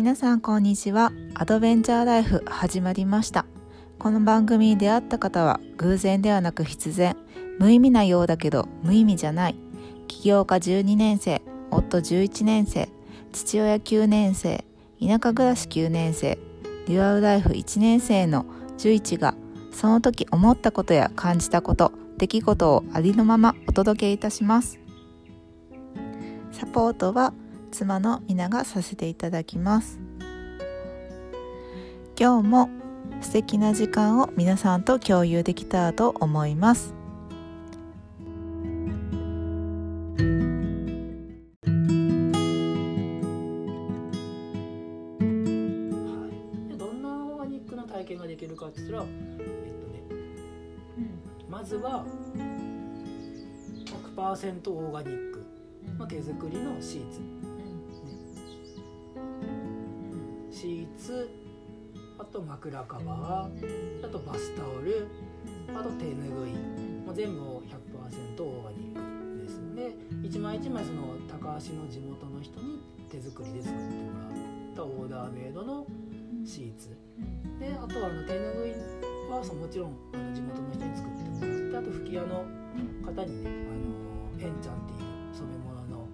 [0.00, 1.12] 皆さんこんにちは。
[1.34, 3.44] アドベンチャーライフ始まりました。
[3.98, 7.18] この番組に出会った方は偶然ではなく必然。
[7.58, 9.56] 無意味なようだけど無意味じゃない。
[10.08, 12.88] 起業家12年生夫11年生
[13.32, 14.64] 父親9年生
[15.06, 16.38] 田舎暮らし9年生
[16.86, 18.46] デュアルライフ1年生の
[18.78, 19.34] 11が
[19.70, 24.80] その時思ったことや感じたこと出来事をありのままお届けいたします。
[26.52, 27.34] サポートは
[27.80, 29.98] 妻の皆がさせていただきます。
[32.18, 32.68] 今日も
[33.22, 36.92] 素敵な時間を皆さんと共有できたらと思います。
[36.92, 36.96] は
[46.26, 49.08] い、でどんなオーガニックな体験ができるかって言ったら、えっ
[49.80, 50.02] とね、
[51.48, 52.04] まずは
[54.14, 55.42] 100%オーガニック、
[55.98, 57.20] まあ、手作りのシーツ、
[60.60, 61.30] シーツ
[62.18, 65.08] あと枕カバーあとバスタオル
[65.74, 66.52] あと手ぬぐい、
[67.06, 74.30] まあ、全部を100%オーガニックですで一枚一枚その高橋の地元の人に手作りで作ってもらっ
[74.76, 75.86] たオーダーメイドの
[76.44, 76.90] シーツ。
[77.58, 78.72] であとはあの手ぬぐい
[79.32, 82.44] はそうもちろんあの地元の人に作ってもらってあと吹き矢の
[83.02, 86.04] 方にねあのえんちゃんっていう染め物の、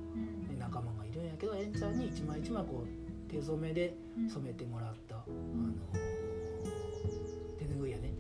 [0.47, 3.95] ね、仲間がいるんやけどえんちゃんに一枚一枚こう手染めで
[4.29, 5.25] 染めてもらった、あの
[7.59, 8.03] 手ぬぐいやね。
[8.03, 8.11] ね、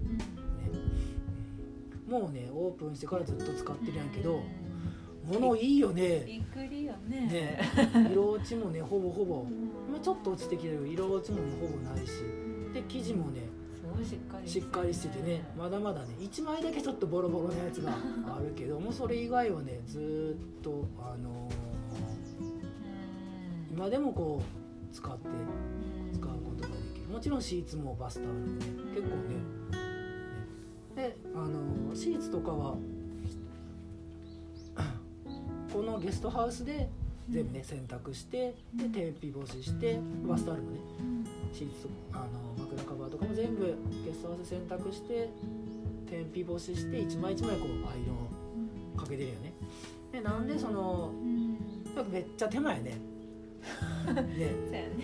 [2.06, 2.12] うん。
[2.12, 4.42] もうねオープンしてからずっと使ってるんやけど
[5.24, 6.24] 物いいよね。
[6.26, 7.20] びっくりよね。
[7.26, 7.60] ね。
[8.12, 9.44] 色落ちもねほぼほぼ。
[9.90, 12.12] まあちょっと落ちてきてる色落ちもねほぼないし。
[12.72, 13.42] で生地もね
[14.04, 15.44] しっかりしっかりしててね。
[15.56, 17.92] まだまだね1枚だけちょっとボロボロなやつが
[18.36, 21.66] あるけどもそれ以外はねずーっとあのー
[23.76, 25.28] 今でもこう使って
[26.12, 27.08] 使うことができる。
[27.12, 29.34] もちろんシーツもバスタオルもね結構ね。
[30.96, 32.76] ねであのーシーツとかは
[35.72, 36.88] このゲストハウスで
[37.30, 40.78] 全部ね洗濯してで天日干ししてバスタオルもね
[41.52, 43.74] シーツとあの枕カバーとかも全部
[44.04, 45.30] ゲストハウスで洗濯して
[46.08, 48.12] 天日干しして一枚一枚こうアイロ
[48.94, 49.52] ンかけてるよね。
[50.12, 51.12] でなんでその
[52.10, 52.98] めっちゃ手間やね
[54.12, 54.24] ね。
[54.66, 54.96] そうやね。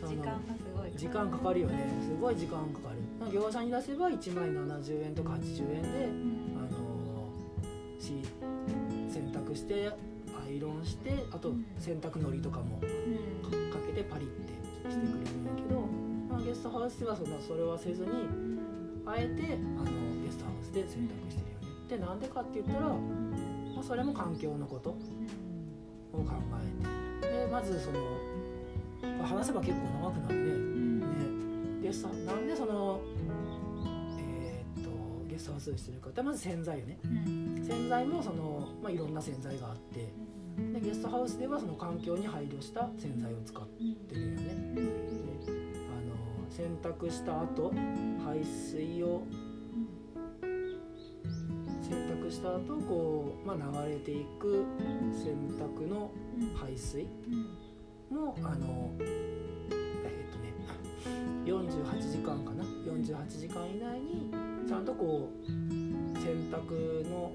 [0.00, 0.92] その時間がすごい。
[0.96, 1.90] 時間かかるよね。
[2.02, 2.98] すごい時間かかる。
[3.32, 6.08] 業者に出せば1枚70円とか80円で
[6.56, 7.28] あの
[7.98, 8.22] し
[9.12, 15.80] 洗濯してアイロンしてあと洗濯のりとかもかかけてパリってしてくれるんやけど、
[16.30, 18.08] まあ、ゲストハウスではそんなそれはせずに
[19.04, 19.84] あえてあの
[20.24, 21.88] ゲストハウスで洗濯してるよね。
[21.88, 22.96] でなんでかって言ったら、ま
[23.80, 24.94] あ、それも環境のことを
[26.12, 26.24] 考
[26.62, 27.38] えて。
[27.46, 27.98] でまずその、
[29.16, 31.06] まあ話せば結構長くなるね
[31.80, 31.82] ね。
[31.82, 33.00] でさなんでその
[34.18, 34.90] えーっと
[35.28, 36.98] ゲストハウスにしてるかってまず洗剤よね。
[37.66, 40.12] 洗剤もその、まあ、いろんな洗剤があって。
[40.58, 44.74] でゲストハウスではその環境に配慮した洗剤を使ってるよね。
[44.74, 47.72] であの洗濯した後
[48.24, 49.22] 排水を
[51.80, 54.66] 洗濯した後こう、まあ、流れていく
[55.12, 56.10] 洗濯の
[56.60, 57.06] 排水
[58.10, 60.54] もあのえっとね
[61.44, 64.30] 48時間かな？48時間以内に
[64.66, 67.32] ちゃんとこう洗濯の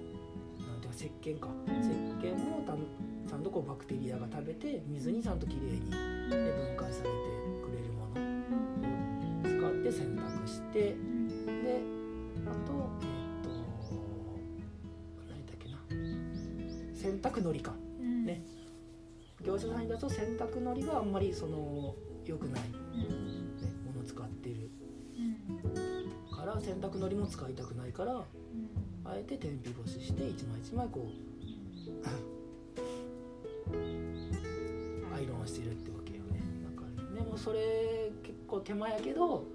[0.67, 1.49] なんていうか石鹸か。
[1.67, 1.89] 石
[2.21, 2.73] 鹸もた
[3.29, 5.97] ちゃんとこうバクテリアが食べて水にちゃんときれいに、ね、
[6.29, 7.15] 分解されて
[7.63, 8.21] くれるもの
[9.41, 10.95] を使って洗濯してで
[12.45, 13.05] あとえ
[13.39, 13.49] っ、と
[15.27, 15.77] 何だっけな？
[16.95, 17.73] 洗濯のりか。
[17.99, 18.43] ね
[19.43, 21.95] 業者さんにだと洗濯のりがあんまりその
[22.25, 22.69] 良くない、ね、
[23.85, 24.69] ものを使ってる。
[26.35, 28.25] から洗濯のりも使いたくないから
[29.05, 31.33] あえて天日干しして一枚一枚こう
[35.15, 36.41] アイロンしてるってわけよね。
[36.75, 39.45] だからでもそれ結構手間やけど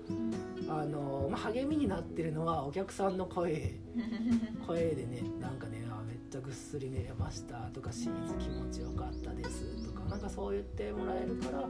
[0.69, 3.81] あの、まあ、励みになってるのはお客さんの声。
[4.67, 11.65] 声でねなんかねゃぐっすり寝れましたとかシーツ気持ちよかったですとかなんかそう言ってもらえるからね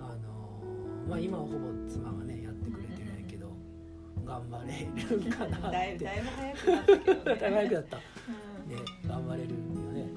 [0.00, 0.62] あの
[1.08, 1.58] まあ今はほぼ
[1.88, 3.48] 妻がねやってくれてるんやけど
[4.24, 4.86] 頑張れ
[5.16, 5.98] るかなって。
[6.04, 7.40] だいなったけどね。
[7.40, 7.96] だいぶ早くなった。
[7.96, 8.02] ね
[9.02, 9.08] うん。
[9.08, 9.56] 頑張れるよ
[9.92, 10.08] ね。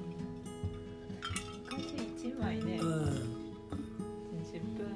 [1.70, 1.84] 昔
[2.16, 2.80] 一枚ね。
[2.80, 2.88] うん。
[2.88, 3.18] 20
[4.75, 4.88] 分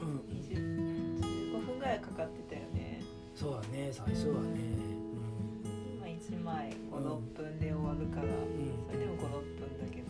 [0.00, 0.18] うん。
[0.40, 3.02] 20 15分ぐらいかかってたよね。
[3.36, 4.45] そうだね最初は1枚
[6.96, 8.26] 56分で終わるから。
[8.26, 8.32] うん
[8.86, 9.20] それでも56
[9.58, 10.06] 分だけど。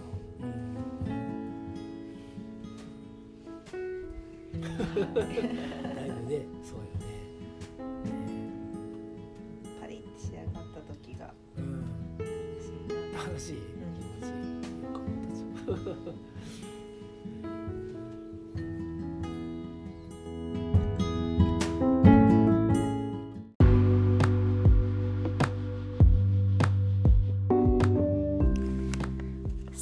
[5.14, 5.20] だ
[6.06, 7.06] いぶねそうよね、
[9.80, 11.34] パリッと仕上がった時が。
[11.56, 11.84] うん、
[13.14, 13.86] 楽しい気持
[14.22, 14.42] ちいい。
[14.82, 15.02] よかっ
[15.74, 16.65] た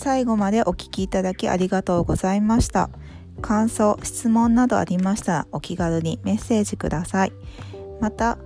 [0.05, 2.91] 最後までお聞きいただきありがとうございました。
[3.41, 7.33] 感想質問などありましたらお気軽にメッセージください。
[8.03, 8.37] また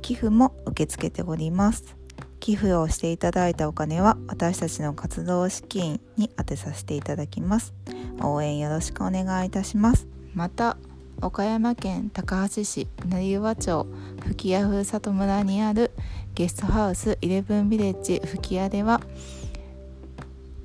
[0.00, 1.94] 寄付も受け付けております。
[2.40, 7.74] 寄付をしていただいたお金は私たちの活動資金に充てさせていただきます。
[8.22, 10.06] 応援よろしくお願いいたします。
[10.32, 10.78] また
[11.20, 13.86] 岡山県高梁市成岩町
[14.26, 15.90] 吹屋ふるさと村にある
[16.34, 19.02] ゲストハウスイレブンビレッジ吹屋では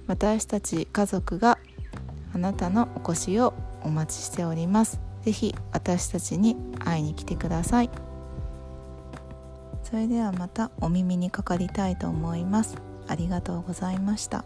[0.09, 1.59] 私たち家族が
[2.33, 3.53] あなたのお越しを
[3.83, 4.99] お待ちしております。
[5.23, 7.91] 是非私たちに会いに来てください。
[9.83, 12.75] それではまたお耳にかかりたいと思います。
[13.07, 14.45] ありがとうございました。